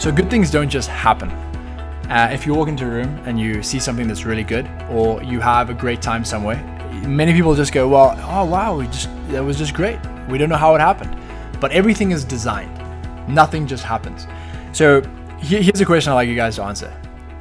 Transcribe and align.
So 0.00 0.10
good 0.10 0.30
things 0.30 0.50
don't 0.50 0.70
just 0.70 0.88
happen. 0.88 1.28
Uh, 2.08 2.30
if 2.32 2.46
you 2.46 2.54
walk 2.54 2.68
into 2.68 2.86
a 2.86 2.88
room 2.88 3.20
and 3.26 3.38
you 3.38 3.62
see 3.62 3.78
something 3.78 4.08
that's 4.08 4.24
really 4.24 4.44
good, 4.44 4.66
or 4.90 5.22
you 5.22 5.40
have 5.40 5.68
a 5.68 5.74
great 5.74 6.00
time 6.00 6.24
somewhere, 6.24 6.56
many 7.06 7.34
people 7.34 7.54
just 7.54 7.74
go, 7.74 7.86
"Well, 7.86 8.18
oh 8.22 8.46
wow, 8.46 8.78
we 8.78 8.86
just 8.86 9.10
that 9.28 9.44
was 9.44 9.58
just 9.58 9.74
great. 9.74 9.98
We 10.26 10.38
don't 10.38 10.48
know 10.48 10.56
how 10.56 10.74
it 10.74 10.80
happened." 10.80 11.14
But 11.60 11.72
everything 11.72 12.12
is 12.12 12.24
designed. 12.24 12.74
Nothing 13.28 13.66
just 13.66 13.84
happens. 13.84 14.26
So 14.72 15.02
here's 15.38 15.82
a 15.82 15.84
question 15.84 16.12
I'd 16.12 16.14
like 16.14 16.30
you 16.30 16.34
guys 16.34 16.56
to 16.56 16.62
answer. 16.62 16.90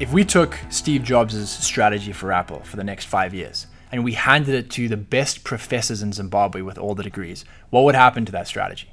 If 0.01 0.11
we 0.11 0.25
took 0.25 0.59
Steve 0.69 1.01
Jobs' 1.01 1.49
strategy 1.49 2.11
for 2.11 2.33
Apple 2.33 2.59
for 2.65 2.75
the 2.75 2.83
next 2.83 3.05
five 3.05 3.33
years 3.33 3.67
and 3.89 4.03
we 4.03 4.11
handed 4.11 4.53
it 4.53 4.69
to 4.71 4.89
the 4.89 4.97
best 4.97 5.45
professors 5.45 6.01
in 6.01 6.11
Zimbabwe 6.11 6.61
with 6.61 6.77
all 6.77 6.93
the 6.93 7.03
degrees, 7.03 7.45
what 7.69 7.85
would 7.85 7.95
happen 7.95 8.25
to 8.25 8.33
that 8.33 8.47
strategy? 8.47 8.89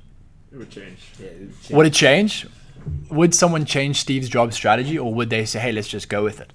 It 0.52 0.58
would 0.58 0.70
change. 0.70 0.98
Yeah, 1.18 1.26
it 1.26 1.40
would 1.40 1.62
change. 1.62 1.76
Would 1.76 1.86
it 1.86 1.92
change? 1.92 2.46
Would 3.16 3.34
someone 3.34 3.64
change 3.64 4.00
Steve 4.00 4.28
Jobs' 4.28 4.56
strategy 4.56 4.98
or 4.98 5.12
would 5.12 5.30
they 5.30 5.44
say, 5.44 5.58
hey, 5.58 5.72
let's 5.72 5.88
just 5.88 6.08
go 6.08 6.22
with 6.22 6.40
it? 6.40 6.52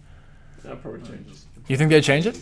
That 0.63 0.81
probably 0.81 1.01
changes. 1.01 1.45
You 1.67 1.77
think 1.77 1.89
they'd 1.89 2.03
change 2.03 2.25
it? 2.25 2.39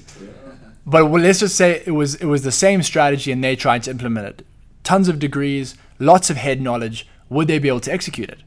But 0.85 1.05
well, 1.09 1.21
let's 1.21 1.39
just 1.39 1.55
say 1.55 1.83
it 1.85 1.91
was 1.91 2.15
it 2.15 2.25
was 2.25 2.41
the 2.43 2.51
same 2.51 2.83
strategy 2.83 3.31
and 3.31 3.43
they 3.43 3.55
tried 3.55 3.83
to 3.83 3.91
implement 3.91 4.27
it. 4.27 4.45
Tons 4.83 5.07
of 5.07 5.19
degrees, 5.19 5.75
lots 5.99 6.29
of 6.29 6.37
head 6.37 6.61
knowledge. 6.61 7.07
Would 7.29 7.47
they 7.47 7.59
be 7.59 7.67
able 7.67 7.79
to 7.81 7.93
execute 7.93 8.29
it? 8.29 8.39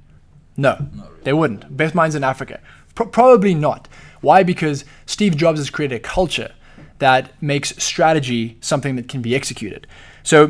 No, 0.57 0.89
they 1.23 1.33
wouldn't. 1.33 1.77
Best 1.77 1.95
minds 1.95 2.15
in 2.15 2.25
Africa, 2.25 2.61
Pro- 2.95 3.07
probably 3.07 3.55
not. 3.55 3.89
Why? 4.21 4.43
Because 4.43 4.85
Steve 5.07 5.37
Jobs 5.37 5.59
has 5.59 5.71
created 5.71 5.97
a 5.97 6.01
culture 6.01 6.53
that 6.99 7.33
makes 7.43 7.71
strategy 7.83 8.59
something 8.61 8.97
that 8.97 9.09
can 9.09 9.23
be 9.23 9.35
executed. 9.35 9.87
So 10.23 10.45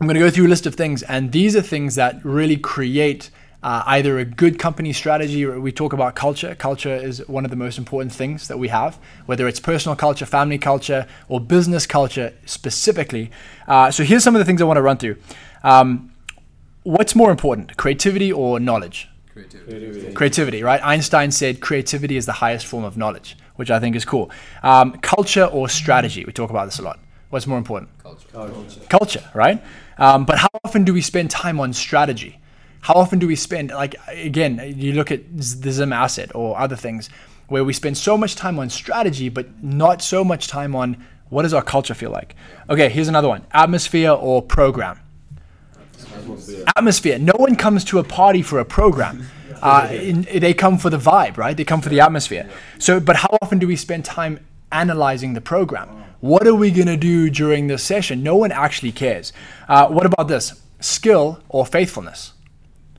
I'm 0.00 0.06
going 0.06 0.14
to 0.14 0.20
go 0.20 0.30
through 0.30 0.46
a 0.46 0.48
list 0.48 0.66
of 0.66 0.74
things, 0.74 1.02
and 1.04 1.32
these 1.32 1.56
are 1.56 1.62
things 1.62 1.94
that 1.94 2.24
really 2.24 2.56
create 2.56 3.30
uh, 3.62 3.82
either 3.86 4.18
a 4.18 4.24
good 4.24 4.58
company 4.58 4.92
strategy 4.92 5.44
or 5.44 5.58
we 5.60 5.72
talk 5.72 5.92
about 5.92 6.14
culture. 6.14 6.54
Culture 6.54 6.94
is 6.94 7.26
one 7.26 7.44
of 7.44 7.50
the 7.50 7.56
most 7.56 7.78
important 7.78 8.12
things 8.12 8.48
that 8.48 8.58
we 8.58 8.68
have, 8.68 8.98
whether 9.26 9.48
it's 9.48 9.58
personal 9.58 9.96
culture, 9.96 10.26
family 10.26 10.58
culture, 10.58 11.06
or 11.28 11.40
business 11.40 11.86
culture 11.86 12.32
specifically. 12.46 13.30
Uh, 13.66 13.90
so 13.90 14.04
here's 14.04 14.22
some 14.22 14.34
of 14.34 14.38
the 14.38 14.44
things 14.44 14.62
I 14.62 14.64
want 14.64 14.76
to 14.76 14.82
run 14.82 14.96
through. 14.96 15.16
Um, 15.64 16.12
what's 16.84 17.14
more 17.14 17.30
important, 17.30 17.76
creativity 17.76 18.32
or 18.32 18.60
knowledge? 18.60 19.08
Creativity. 19.32 20.12
Creativity, 20.14 20.62
right? 20.62 20.84
Einstein 20.84 21.30
said 21.30 21.60
creativity 21.60 22.16
is 22.16 22.26
the 22.26 22.32
highest 22.32 22.66
form 22.66 22.84
of 22.84 22.96
knowledge, 22.96 23.36
which 23.56 23.70
I 23.70 23.80
think 23.80 23.96
is 23.96 24.04
cool. 24.04 24.30
Um, 24.62 24.92
culture 24.98 25.44
or 25.44 25.68
strategy? 25.68 26.24
We 26.24 26.32
talk 26.32 26.50
about 26.50 26.66
this 26.66 26.78
a 26.78 26.82
lot. 26.82 26.98
What's 27.30 27.46
more 27.46 27.58
important? 27.58 27.90
Culture. 27.98 28.80
culture, 28.88 29.30
right? 29.34 29.62
Um, 29.98 30.24
but 30.24 30.38
how 30.38 30.48
often 30.64 30.84
do 30.84 30.94
we 30.94 31.02
spend 31.02 31.30
time 31.30 31.60
on 31.60 31.72
strategy? 31.72 32.40
How 32.88 32.94
often 32.94 33.18
do 33.18 33.26
we 33.26 33.36
spend, 33.36 33.70
like, 33.70 33.96
again, 34.08 34.72
you 34.74 34.94
look 34.94 35.12
at 35.12 35.20
the 35.36 35.70
Zim 35.70 35.92
asset 35.92 36.34
or 36.34 36.58
other 36.58 36.74
things 36.74 37.10
where 37.48 37.62
we 37.62 37.74
spend 37.74 37.98
so 37.98 38.16
much 38.16 38.34
time 38.34 38.58
on 38.58 38.70
strategy, 38.70 39.28
but 39.28 39.62
not 39.62 40.00
so 40.00 40.24
much 40.24 40.48
time 40.48 40.74
on 40.74 40.96
what 41.28 41.42
does 41.42 41.52
our 41.52 41.60
culture 41.60 41.92
feel 41.92 42.10
like? 42.10 42.34
Okay, 42.70 42.88
here's 42.88 43.08
another 43.08 43.28
one 43.28 43.44
atmosphere 43.52 44.12
or 44.12 44.40
program. 44.40 44.98
Atmosphere. 46.76 47.18
No 47.18 47.34
one 47.36 47.56
comes 47.56 47.84
to 47.84 47.98
a 47.98 48.04
party 48.04 48.40
for 48.42 48.58
a 48.58 48.64
program. 48.64 49.26
Uh, 49.60 49.88
in, 49.90 50.22
they 50.22 50.54
come 50.54 50.78
for 50.78 50.88
the 50.88 50.96
vibe, 50.96 51.36
right? 51.36 51.56
They 51.56 51.64
come 51.64 51.80
for 51.80 51.88
the 51.88 51.98
atmosphere. 51.98 52.48
So, 52.78 53.00
but 53.00 53.16
how 53.16 53.36
often 53.42 53.58
do 53.58 53.66
we 53.66 53.74
spend 53.74 54.04
time 54.04 54.38
analyzing 54.70 55.32
the 55.34 55.40
program? 55.40 55.88
What 56.20 56.46
are 56.46 56.54
we 56.54 56.70
going 56.70 56.86
to 56.86 56.96
do 56.96 57.28
during 57.28 57.66
this 57.66 57.82
session? 57.82 58.22
No 58.22 58.36
one 58.36 58.52
actually 58.52 58.92
cares. 58.92 59.32
Uh, 59.68 59.88
what 59.88 60.06
about 60.06 60.28
this? 60.28 60.62
Skill 60.78 61.42
or 61.48 61.66
faithfulness? 61.66 62.34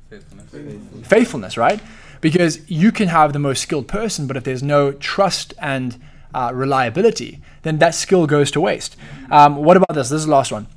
Faithfulness. 0.09 1.08
Faithfulness, 1.08 1.58
right? 1.58 1.80
Because 2.22 2.70
you 2.70 2.92
can 2.92 3.09
have 3.09 3.31
the 3.31 3.40
most 3.40 3.62
skilled 3.62 3.88
person, 3.88 4.28
but 4.28 4.36
if 4.36 4.44
there's 4.44 4.64
no 4.64 4.92
trust 4.92 5.53
and 5.59 6.02
uh, 6.34 6.52
reliability, 6.53 7.42
then 7.62 7.78
that 7.80 7.96
skill 7.96 8.25
goes 8.28 8.52
to 8.52 8.62
waste. 8.62 8.96
Um, 9.30 9.58
what 9.58 9.78
about 9.78 9.94
this? 9.94 10.09
This 10.09 10.22
is 10.22 10.25
the 10.25 10.31
last 10.31 10.52
one. 10.52 10.68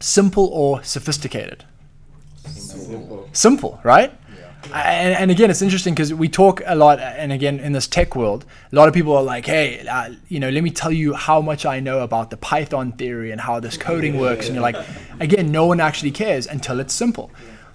Simple 0.00 0.46
or 0.46 0.82
sophisticated? 0.82 1.64
Simple. 2.46 3.28
simple, 3.32 3.80
right? 3.84 4.12
And, 4.72 5.14
and 5.14 5.30
again, 5.30 5.50
it's 5.50 5.62
interesting 5.62 5.94
because 5.94 6.12
we 6.14 6.28
talk 6.28 6.62
a 6.66 6.74
lot, 6.74 7.00
and 7.00 7.32
again, 7.32 7.60
in 7.60 7.72
this 7.72 7.86
tech 7.86 8.14
world, 8.14 8.44
a 8.72 8.76
lot 8.76 8.88
of 8.88 8.94
people 8.94 9.16
are 9.16 9.22
like, 9.22 9.46
hey, 9.46 9.86
uh, 9.86 10.14
you 10.28 10.40
know, 10.40 10.48
let 10.48 10.62
me 10.62 10.70
tell 10.70 10.92
you 10.92 11.14
how 11.14 11.40
much 11.40 11.66
I 11.66 11.80
know 11.80 12.00
about 12.00 12.30
the 12.30 12.36
Python 12.36 12.92
theory 12.92 13.30
and 13.30 13.40
how 13.40 13.60
this 13.60 13.76
coding 13.76 14.18
works. 14.18 14.46
And 14.46 14.54
you're 14.54 14.62
like, 14.62 14.76
again, 15.18 15.50
no 15.50 15.66
one 15.66 15.80
actually 15.80 16.12
cares 16.12 16.46
until 16.46 16.80
it's 16.80 16.94
simple. 16.94 17.30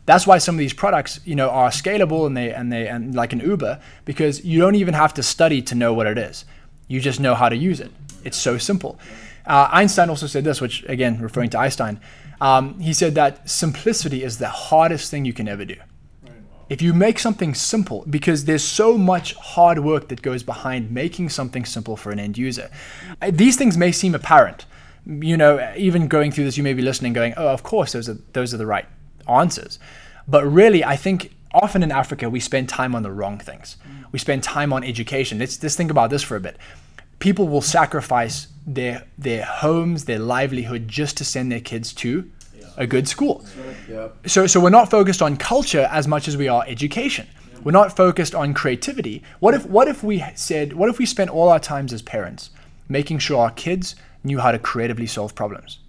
That's 0.06 0.28
why 0.28 0.38
some 0.38 0.56
of 0.56 0.60
these 0.60 0.74
products, 0.74 1.20
you 1.26 1.36
know, 1.36 1.50
are 1.50 1.70
scalable 1.70 2.28
and 2.28 2.38
they 2.38 2.54
and 2.54 2.72
they 2.72 2.88
and 2.88 3.16
like 3.16 3.34
an 3.34 3.40
Uber 3.40 3.80
because 4.06 4.46
you 4.46 4.60
don't 4.60 4.76
even 4.76 4.94
have 4.94 5.14
to 5.16 5.24
study 5.24 5.62
to 5.64 5.76
know 5.76 5.94
what 5.94 6.08
it 6.08 6.18
is. 6.18 6.46
You 6.88 7.00
just 7.00 7.20
know 7.20 7.34
how 7.34 7.50
to 7.50 7.56
use 7.56 7.80
it. 7.80 7.92
It's 8.24 8.38
so 8.38 8.58
simple. 8.58 9.00
Uh, 9.46 9.70
Einstein 9.72 10.10
also 10.10 10.28
said 10.28 10.44
this, 10.44 10.62
which 10.62 10.84
again, 10.88 11.20
referring 11.20 11.50
to 11.52 11.60
Einstein, 11.60 12.00
um, 12.42 12.80
he 12.80 12.94
said 12.94 13.16
that 13.16 13.50
simplicity 13.50 14.24
is 14.24 14.38
the 14.38 14.50
hardest 14.50 15.10
thing 15.10 15.26
you 15.26 15.34
can 15.34 15.48
ever 15.48 15.66
do 15.66 15.76
if 16.70 16.82
you 16.82 16.94
make 16.94 17.20
something 17.20 17.54
simple 17.54 18.04
because 18.10 18.46
there's 18.46 18.64
so 18.64 18.98
much 18.98 19.36
hard 19.36 19.80
work 19.80 20.08
that 20.08 20.22
goes 20.22 20.44
behind 20.44 20.90
making 20.92 21.30
something 21.30 21.66
simple 21.66 21.96
for 21.96 22.12
an 22.12 22.20
end 22.20 22.38
user 22.38 22.70
these 23.32 23.56
things 23.56 23.78
may 23.78 23.92
seem 23.92 24.16
apparent 24.16 24.66
you 25.06 25.38
know 25.38 25.74
even 25.78 26.08
going 26.08 26.32
through 26.32 26.44
this 26.44 26.58
you 26.58 26.64
may 26.64 26.74
be 26.74 26.82
listening 26.82 27.14
going 27.14 27.34
oh 27.38 27.50
of 27.50 27.64
course 27.64 27.92
those 27.92 28.10
are 28.10 28.18
those 28.34 28.54
are 28.54 28.58
the 28.58 28.66
right 28.66 28.88
answers 29.28 29.80
but 30.28 30.46
really 30.46 30.84
i 30.84 30.96
think 30.96 31.34
often 31.53 31.84
in 31.84 31.91
africa 31.91 32.30
we 32.30 32.40
spend 32.40 32.68
time 32.68 32.96
on 32.96 33.03
the 33.03 33.12
wrong 33.12 33.38
things 33.38 33.78
we 34.12 34.19
spend 34.19 34.44
time 34.44 34.72
on 34.74 34.84
education 34.84 35.40
let's 35.40 35.58
just 35.58 35.78
think 35.78 35.91
about 35.91 36.09
this 36.09 36.24
for 36.24 36.36
a 36.36 36.40
bit 36.40 36.58
people 37.19 37.47
will 37.47 37.62
sacrifice 37.62 38.47
their 38.68 39.06
their 39.18 39.46
homes 39.46 40.06
their 40.06 40.19
livelihood 40.19 40.88
just 40.88 41.18
to 41.18 41.25
send 41.25 41.52
their 41.52 41.62
kids 41.62 41.94
to 41.94 42.30
a 42.78 42.85
good 42.85 43.08
school 43.08 43.46
so, 44.25 44.47
so 44.47 44.59
we're 44.59 44.69
not 44.69 44.90
focused 44.90 45.22
on 45.22 45.38
culture 45.38 45.88
as 45.91 46.08
much 46.08 46.28
as 46.28 46.35
we 46.38 46.47
are 46.47 46.64
education. 46.68 47.28
We're 47.64 47.72
not 47.72 47.96
focused 47.96 48.35
on 48.35 48.53
creativity. 48.53 49.24
What 49.40 49.53
if, 49.53 49.66
what 49.66 49.88
if 49.88 50.03
we 50.03 50.24
said, 50.35 50.74
what 50.74 50.90
if 50.90 51.00
we 51.00 51.06
spent 51.06 51.30
all 51.30 51.50
our 51.50 51.59
times 51.59 51.94
as 51.94 52.02
parents 52.02 52.52
making 52.88 53.19
sure 53.19 53.40
our 53.40 53.52
kids 53.52 53.96
knew 54.24 54.40
how 54.40 54.52
to 54.52 54.59
creatively 54.59 55.08
solve 55.08 55.34
problems? 55.34 55.80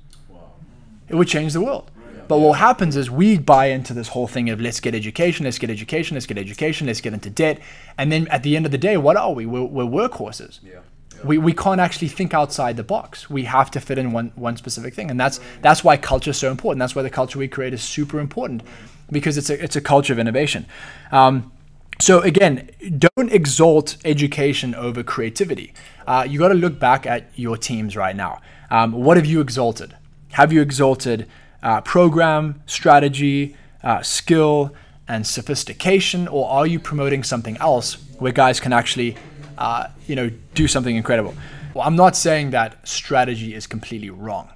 It 1.09 1.15
would 1.15 1.29
change 1.29 1.53
the 1.53 1.61
world. 1.61 1.91
But 2.29 2.39
what 2.39 2.59
happens 2.59 2.97
is 2.97 3.11
we 3.11 3.39
buy 3.39 3.67
into 3.67 3.95
this 3.95 4.09
whole 4.09 4.27
thing 4.27 4.51
of 4.51 4.61
let's 4.61 4.81
get 4.81 4.95
education, 4.95 5.45
let's 5.45 5.59
get 5.59 5.71
education, 5.71 6.15
let's 6.15 6.27
get 6.27 6.39
education, 6.39 6.87
let's 6.87 7.01
get 7.01 7.13
into 7.13 7.31
debt. 7.31 7.61
And 7.99 8.11
then 8.11 8.29
at 8.29 8.43
the 8.43 8.57
end 8.57 8.67
of 8.67 8.73
the 8.73 8.79
day, 8.79 8.97
what 8.97 9.17
are 9.17 9.33
we? 9.33 9.47
We're, 9.47 9.65
we're 9.65 10.09
workhorses. 10.09 10.61
Yeah. 10.63 10.81
We, 11.25 11.39
we 11.39 11.53
can't 11.53 11.81
actually 11.81 12.09
think 12.09 12.35
outside 12.35 12.77
the 12.77 12.85
box. 12.85 13.31
We 13.31 13.45
have 13.45 13.71
to 13.73 13.81
fit 13.81 13.97
in 13.99 14.13
one, 14.13 14.33
one 14.35 14.57
specific 14.57 14.95
thing. 14.95 15.11
And 15.11 15.19
that's 15.19 15.41
that's 15.63 15.83
why 15.83 15.97
culture 15.97 16.31
is 16.31 16.37
so 16.37 16.51
important. 16.51 16.81
That's 16.81 16.95
why 16.95 17.03
the 17.03 17.11
culture 17.11 17.39
we 17.39 17.49
create 17.49 17.73
is 17.73 17.83
super 17.83 18.21
important 18.21 18.63
because 19.11 19.39
it's 19.39 19.49
a, 19.49 19.63
it's 19.63 19.77
a 19.77 19.81
culture 19.81 20.13
of 20.13 20.19
innovation. 20.19 20.67
Um, 21.13 21.53
so 21.99 22.21
again, 22.21 22.69
don't 22.99 23.33
exalt 23.33 23.97
education 24.05 24.75
over 24.75 25.03
creativity. 25.03 25.73
Uh, 26.07 26.27
you 26.29 26.39
got 26.39 26.49
to 26.49 26.55
look 26.55 26.79
back 26.79 27.07
at 27.07 27.31
your 27.35 27.57
teams 27.57 27.97
right 27.97 28.15
now. 28.15 28.41
Um, 28.71 28.93
what 28.93 29.17
have 29.17 29.27
you 29.27 29.41
exalted? 29.41 29.97
Have 30.33 30.53
you 30.53 30.61
exalted 30.61 31.27
uh, 31.63 31.81
program, 31.81 32.63
strategy, 32.67 33.57
uh, 33.83 34.03
skill, 34.03 34.75
and 35.09 35.27
sophistication, 35.27 36.27
or 36.29 36.49
are 36.49 36.67
you 36.67 36.81
promoting 36.81 37.23
something 37.23 37.57
else 37.59 37.95
where 38.19 38.33
guys 38.33 38.59
can 38.61 38.73
actually, 38.73 39.17
uh, 39.59 39.87
you 40.07 40.17
know, 40.17 40.31
do 40.55 40.67
something 40.67 40.97
incredible? 40.97 41.35
Well, 41.75 41.87
I'm 41.87 41.97
not 41.97 42.17
saying 42.17 42.51
that 42.51 42.89
strategy 42.89 43.55
is 43.55 43.67
completely 43.67 44.11
wrong, 44.11 44.49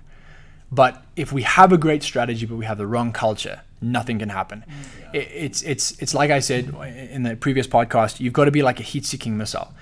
but 0.73 1.05
if 1.17 1.33
we 1.33 1.43
have 1.43 1.73
a 1.73 1.79
great 1.79 2.03
strategy 2.03 2.47
but 2.47 2.57
we 2.57 2.65
have 2.65 2.79
the 2.79 2.87
wrong 2.87 3.13
culture, 3.13 3.61
nothing 3.81 4.19
can 4.19 4.31
happen. 4.31 4.65
It, 5.13 5.29
it's 5.33 5.63
it's 5.63 5.93
it's 6.01 6.15
like 6.15 6.31
I 6.31 6.41
said 6.41 6.75
in 7.11 7.23
the 7.23 7.37
previous 7.37 7.67
podcast. 7.67 8.21
You've 8.21 8.33
got 8.33 8.47
to 8.47 8.51
be 8.51 8.63
like 8.63 8.81
a 8.81 8.83
heat-seeking 8.83 9.37
missile. 9.37 9.73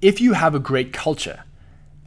If 0.00 0.20
you 0.20 0.32
have 0.32 0.54
a 0.54 0.58
great 0.58 0.92
culture 0.92 1.44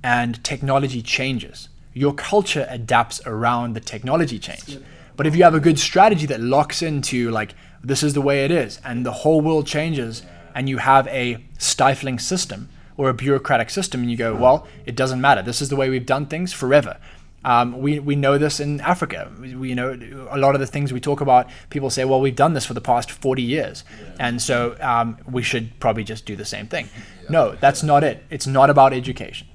and 0.03 0.43
technology 0.43 1.01
changes, 1.01 1.69
your 1.93 2.13
culture 2.13 2.65
adapts 2.69 3.21
around 3.25 3.73
the 3.73 3.79
technology 3.79 4.39
change. 4.39 4.79
But 5.15 5.27
if 5.27 5.35
you 5.35 5.43
have 5.43 5.53
a 5.53 5.59
good 5.59 5.79
strategy 5.79 6.25
that 6.27 6.39
locks 6.39 6.81
into 6.81 7.29
like 7.29 7.53
this 7.83 8.01
is 8.01 8.13
the 8.13 8.21
way 8.21 8.45
it 8.45 8.51
is 8.51 8.79
and 8.83 9.05
the 9.05 9.11
whole 9.11 9.41
world 9.41 9.67
changes 9.67 10.23
and 10.55 10.69
you 10.69 10.77
have 10.77 11.07
a 11.07 11.43
stifling 11.57 12.19
system 12.19 12.69
or 12.97 13.09
a 13.09 13.13
bureaucratic 13.13 13.69
system 13.69 14.01
and 14.01 14.11
you 14.11 14.17
go, 14.17 14.35
well, 14.35 14.67
it 14.85 14.95
doesn't 14.95 15.19
matter. 15.21 15.41
This 15.41 15.61
is 15.61 15.69
the 15.69 15.75
way 15.75 15.89
we've 15.89 16.05
done 16.05 16.25
things 16.25 16.53
forever. 16.53 16.97
Um, 17.45 17.79
we, 17.79 17.99
we 17.99 18.15
know 18.15 18.37
this 18.37 18.59
in 18.59 18.79
Africa. 18.81 19.29
We, 19.37 19.75
know 19.75 20.27
a 20.31 20.37
lot 20.37 20.55
of 20.55 20.61
the 20.61 20.67
things 20.67 20.93
we 20.93 21.01
talk 21.01 21.19
about. 21.19 21.49
People 21.69 21.89
say, 21.89 22.05
"Well, 22.05 22.21
we've 22.21 22.35
done 22.35 22.53
this 22.53 22.65
for 22.65 22.73
the 22.73 22.79
past 22.79 23.11
40 23.11 23.41
years, 23.41 23.83
and 24.17 24.41
so 24.41 24.77
um, 24.79 25.17
we 25.29 25.43
should 25.43 25.77
probably 25.81 26.05
just 26.05 26.25
do 26.25 26.37
the 26.37 26.45
same 26.45 26.67
thing." 26.67 26.87
No, 27.29 27.55
that's 27.59 27.83
not 27.83 28.01
it. 28.03 28.23
It's 28.29 28.47
not 28.47 28.69
about 28.69 28.93
education. 28.93 29.47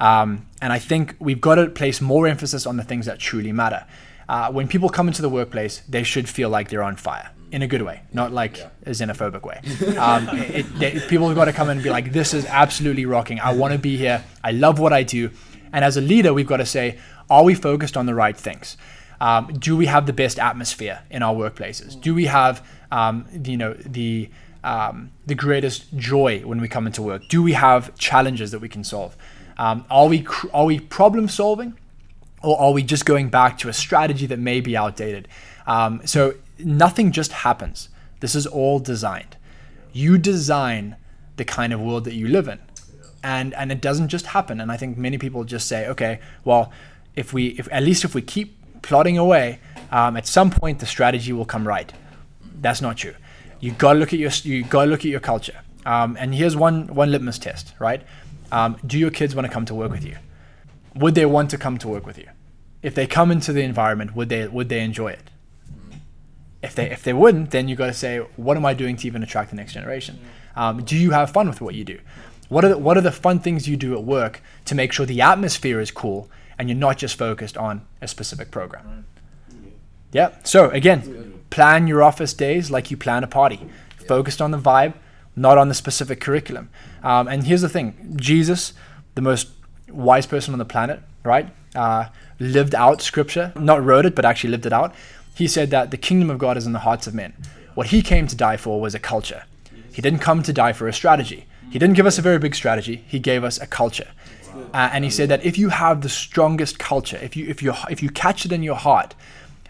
Um, 0.00 0.46
and 0.60 0.72
I 0.72 0.78
think 0.78 1.16
we've 1.18 1.40
got 1.40 1.56
to 1.56 1.68
place 1.68 2.00
more 2.00 2.26
emphasis 2.26 2.66
on 2.66 2.76
the 2.76 2.84
things 2.84 3.06
that 3.06 3.18
truly 3.18 3.52
matter. 3.52 3.86
Uh, 4.28 4.52
when 4.52 4.68
people 4.68 4.88
come 4.88 5.08
into 5.08 5.22
the 5.22 5.28
workplace, 5.28 5.80
they 5.88 6.02
should 6.02 6.28
feel 6.28 6.50
like 6.50 6.68
they're 6.68 6.82
on 6.82 6.96
fire. 6.96 7.30
in 7.50 7.62
a 7.62 7.66
good 7.66 7.82
way, 7.82 8.02
not 8.12 8.30
like 8.30 8.58
a 8.58 8.90
xenophobic 8.90 9.42
way. 9.42 9.96
Um, 9.96 10.28
it, 10.32 10.66
it, 10.82 11.08
people 11.08 11.26
have 11.28 11.36
got 11.36 11.46
to 11.46 11.52
come 11.52 11.70
and 11.70 11.82
be 11.82 11.90
like, 11.90 12.12
this 12.12 12.34
is 12.34 12.44
absolutely 12.44 13.06
rocking. 13.06 13.40
I 13.40 13.54
want 13.54 13.72
to 13.72 13.78
be 13.78 13.96
here. 13.96 14.22
I 14.44 14.52
love 14.52 14.78
what 14.78 14.92
I 14.92 15.02
do. 15.02 15.30
And 15.72 15.84
as 15.84 15.96
a 15.96 16.00
leader, 16.00 16.34
we've 16.34 16.46
got 16.46 16.58
to 16.58 16.66
say, 16.66 16.98
are 17.30 17.44
we 17.44 17.54
focused 17.54 17.96
on 17.96 18.06
the 18.06 18.14
right 18.14 18.36
things? 18.36 18.76
Um, 19.20 19.46
do 19.58 19.76
we 19.76 19.86
have 19.86 20.06
the 20.06 20.12
best 20.12 20.38
atmosphere 20.38 21.00
in 21.10 21.22
our 21.22 21.34
workplaces? 21.34 22.00
Do 22.00 22.14
we 22.14 22.26
have, 22.26 22.66
um, 22.92 23.26
you 23.44 23.56
know, 23.56 23.74
the 23.74 24.30
um, 24.64 25.12
the 25.26 25.34
greatest 25.34 25.96
joy 25.96 26.40
when 26.40 26.60
we 26.60 26.68
come 26.68 26.86
into 26.86 27.00
work? 27.00 27.22
Do 27.28 27.42
we 27.42 27.52
have 27.52 27.96
challenges 27.96 28.50
that 28.50 28.60
we 28.60 28.68
can 28.68 28.84
solve? 28.84 29.16
Um, 29.58 29.84
are 29.90 30.06
we 30.06 30.22
cr- 30.22 30.48
are 30.52 30.64
we 30.64 30.78
problem 30.78 31.28
solving, 31.28 31.76
or 32.42 32.60
are 32.60 32.72
we 32.72 32.82
just 32.82 33.04
going 33.04 33.28
back 33.28 33.58
to 33.58 33.68
a 33.68 33.72
strategy 33.72 34.26
that 34.26 34.38
may 34.38 34.60
be 34.60 34.76
outdated? 34.76 35.28
Um, 35.66 36.00
so 36.06 36.34
nothing 36.58 37.12
just 37.12 37.32
happens. 37.32 37.88
This 38.20 38.34
is 38.34 38.46
all 38.46 38.78
designed. 38.78 39.36
You 39.92 40.18
design 40.18 40.96
the 41.36 41.44
kind 41.44 41.72
of 41.72 41.80
world 41.80 42.04
that 42.04 42.14
you 42.14 42.28
live 42.28 42.48
in, 42.48 42.58
and 43.22 43.54
and 43.54 43.72
it 43.72 43.80
doesn't 43.80 44.08
just 44.08 44.26
happen. 44.26 44.60
And 44.60 44.70
I 44.70 44.76
think 44.76 44.96
many 44.96 45.18
people 45.18 45.44
just 45.44 45.66
say, 45.66 45.88
okay, 45.88 46.20
well, 46.44 46.72
if 47.16 47.32
we 47.32 47.48
if 47.58 47.68
at 47.72 47.82
least 47.82 48.04
if 48.04 48.14
we 48.14 48.22
keep 48.22 48.54
plodding 48.82 49.18
away, 49.18 49.58
um, 49.90 50.16
at 50.16 50.26
some 50.26 50.50
point 50.50 50.78
the 50.78 50.86
strategy 50.86 51.32
will 51.32 51.44
come 51.44 51.66
right. 51.66 51.92
That's 52.60 52.80
not 52.80 52.96
true. 52.96 53.14
You 53.60 53.72
got 53.72 53.94
to 53.94 53.98
look 53.98 54.12
at 54.12 54.18
your 54.18 54.30
you 54.42 54.62
got 54.64 54.84
to 54.84 54.90
look 54.90 55.00
at 55.00 55.06
your 55.06 55.20
culture. 55.20 55.60
Um, 55.84 56.16
and 56.18 56.34
here's 56.34 56.56
one 56.56 56.86
one 56.94 57.10
litmus 57.10 57.38
test, 57.38 57.74
right? 57.78 58.02
Um, 58.50 58.76
do 58.86 58.98
your 58.98 59.10
kids 59.10 59.34
want 59.34 59.46
to 59.46 59.52
come 59.52 59.64
to 59.66 59.74
work 59.74 59.90
with 59.90 60.04
you? 60.04 60.16
Would 60.94 61.14
they 61.14 61.26
want 61.26 61.50
to 61.50 61.58
come 61.58 61.78
to 61.78 61.88
work 61.88 62.06
with 62.06 62.18
you? 62.18 62.28
If 62.82 62.94
they 62.94 63.06
come 63.06 63.30
into 63.30 63.52
the 63.52 63.62
environment, 63.62 64.14
would 64.14 64.28
they 64.28 64.46
would 64.46 64.68
they 64.68 64.80
enjoy 64.80 65.08
it? 65.08 65.30
If 66.62 66.74
they 66.74 66.90
if 66.90 67.02
they 67.02 67.12
wouldn't, 67.12 67.50
then 67.50 67.68
you 67.68 67.76
got 67.76 67.86
to 67.86 67.94
say, 67.94 68.18
what 68.36 68.56
am 68.56 68.64
I 68.64 68.74
doing 68.74 68.96
to 68.96 69.06
even 69.06 69.22
attract 69.22 69.50
the 69.50 69.56
next 69.56 69.74
generation? 69.74 70.18
Um, 70.56 70.82
do 70.82 70.96
you 70.96 71.10
have 71.12 71.30
fun 71.30 71.48
with 71.48 71.60
what 71.60 71.74
you 71.74 71.84
do? 71.84 71.98
What 72.48 72.64
are 72.64 72.70
the, 72.70 72.78
what 72.78 72.96
are 72.96 73.02
the 73.02 73.12
fun 73.12 73.40
things 73.40 73.68
you 73.68 73.76
do 73.76 73.94
at 73.94 74.04
work 74.04 74.42
to 74.64 74.74
make 74.74 74.92
sure 74.92 75.04
the 75.04 75.20
atmosphere 75.20 75.80
is 75.80 75.90
cool 75.90 76.30
and 76.58 76.68
you're 76.68 76.78
not 76.78 76.96
just 76.96 77.16
focused 77.16 77.56
on 77.56 77.86
a 78.00 78.08
specific 78.08 78.50
program? 78.50 79.04
Yeah. 80.12 80.30
So 80.44 80.70
again, 80.70 81.42
plan 81.50 81.86
your 81.86 82.02
office 82.02 82.32
days 82.32 82.70
like 82.70 82.90
you 82.90 82.96
plan 82.96 83.22
a 83.22 83.26
party, 83.26 83.68
focused 84.06 84.40
on 84.40 84.50
the 84.50 84.58
vibe, 84.58 84.94
not 85.38 85.58
on 85.58 85.68
the 85.68 85.74
specific 85.74 86.20
curriculum. 86.20 86.68
Um, 87.02 87.28
and 87.28 87.44
here's 87.44 87.62
the 87.62 87.68
thing: 87.68 88.14
Jesus, 88.16 88.72
the 89.14 89.22
most 89.22 89.48
wise 89.90 90.26
person 90.26 90.52
on 90.52 90.58
the 90.58 90.64
planet, 90.64 91.00
right, 91.24 91.48
uh, 91.74 92.06
lived 92.38 92.74
out 92.74 93.02
Scripture, 93.02 93.52
not 93.56 93.84
wrote 93.84 94.06
it, 94.06 94.14
but 94.14 94.24
actually 94.24 94.50
lived 94.50 94.66
it 94.66 94.72
out. 94.72 94.94
He 95.34 95.46
said 95.46 95.70
that 95.70 95.90
the 95.90 95.96
kingdom 95.96 96.30
of 96.30 96.38
God 96.38 96.56
is 96.56 96.66
in 96.66 96.72
the 96.72 96.80
hearts 96.80 97.06
of 97.06 97.14
men. 97.14 97.32
What 97.74 97.88
he 97.88 98.02
came 98.02 98.26
to 98.26 98.36
die 98.36 98.56
for 98.56 98.80
was 98.80 98.94
a 98.94 98.98
culture. 98.98 99.44
He 99.92 100.02
didn't 100.02 100.18
come 100.20 100.42
to 100.42 100.52
die 100.52 100.72
for 100.72 100.88
a 100.88 100.92
strategy. 100.92 101.46
He 101.70 101.78
didn't 101.78 101.94
give 101.94 102.06
us 102.06 102.18
a 102.18 102.22
very 102.22 102.38
big 102.38 102.54
strategy. 102.54 103.04
He 103.06 103.18
gave 103.18 103.44
us 103.44 103.60
a 103.60 103.66
culture. 103.66 104.08
Uh, 104.74 104.90
and 104.92 105.04
he 105.04 105.10
said 105.10 105.28
that 105.28 105.44
if 105.44 105.58
you 105.58 105.68
have 105.68 106.00
the 106.00 106.08
strongest 106.08 106.78
culture, 106.78 107.18
if 107.22 107.36
you 107.36 107.46
if 107.46 107.62
you 107.62 107.74
if 107.90 108.02
you 108.02 108.10
catch 108.10 108.44
it 108.44 108.52
in 108.52 108.62
your 108.62 108.74
heart, 108.74 109.14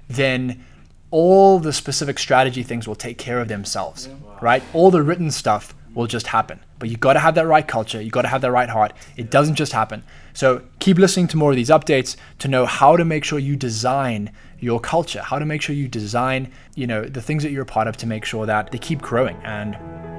then 0.08 0.64
all 1.10 1.58
the 1.58 1.72
specific 1.72 2.18
strategy 2.18 2.62
things 2.62 2.86
will 2.86 2.94
take 2.94 3.18
care 3.18 3.40
of 3.40 3.48
themselves, 3.48 4.08
right? 4.42 4.62
All 4.72 4.90
the 4.90 5.02
written 5.02 5.30
stuff 5.30 5.74
will 5.94 6.06
just 6.06 6.26
happen. 6.28 6.60
But 6.78 6.90
you 6.90 6.96
got 6.96 7.14
to 7.14 7.18
have 7.18 7.34
that 7.34 7.46
right 7.46 7.66
culture. 7.66 8.00
You 8.00 8.10
got 8.10 8.22
to 8.22 8.28
have 8.28 8.42
that 8.42 8.52
right 8.52 8.68
heart. 8.68 8.92
It 9.16 9.30
doesn't 9.30 9.56
just 9.56 9.72
happen. 9.72 10.04
So 10.32 10.62
keep 10.78 10.98
listening 10.98 11.26
to 11.28 11.36
more 11.36 11.50
of 11.50 11.56
these 11.56 11.70
updates 11.70 12.16
to 12.38 12.48
know 12.48 12.66
how 12.66 12.96
to 12.96 13.04
make 13.04 13.24
sure 13.24 13.38
you 13.38 13.56
design 13.56 14.30
your 14.60 14.80
culture, 14.80 15.22
how 15.22 15.38
to 15.38 15.46
make 15.46 15.62
sure 15.62 15.74
you 15.74 15.88
design, 15.88 16.52
you 16.74 16.86
know, 16.86 17.04
the 17.04 17.22
things 17.22 17.42
that 17.42 17.50
you're 17.50 17.62
a 17.62 17.66
part 17.66 17.88
of 17.88 17.96
to 17.98 18.06
make 18.06 18.24
sure 18.24 18.46
that 18.46 18.70
they 18.70 18.78
keep 18.78 19.00
growing 19.00 19.36
and 19.44 19.76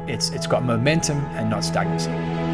it's 0.10 0.30
it's 0.30 0.48
got 0.48 0.64
momentum 0.64 1.18
and 1.36 1.50
not 1.50 1.64
stagnancy. 1.64 2.49